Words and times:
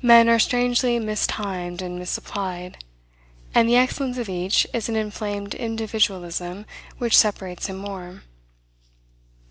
Men 0.00 0.30
are 0.30 0.38
strangely 0.38 0.98
mistimed 0.98 1.82
and 1.82 1.98
misapplied; 1.98 2.82
and 3.54 3.68
the 3.68 3.76
excellence 3.76 4.16
of 4.16 4.30
each 4.30 4.66
is 4.72 4.88
an 4.88 4.96
inflamed 4.96 5.54
individualism 5.54 6.64
which 6.96 7.14
separates 7.14 7.66
him 7.66 7.76
more. 7.76 8.22